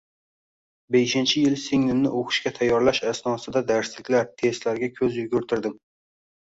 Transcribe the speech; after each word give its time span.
Beshinchi 0.95 1.43
yil 1.43 1.57
singlimni 1.65 2.15
o`qishga 2.23 2.53
tayyorlash 2.57 3.03
asonosida 3.13 3.65
darsliklar, 3.75 4.29
testlarga 4.43 4.93
ko`z 5.01 5.15
yugurtirdim 5.23 5.81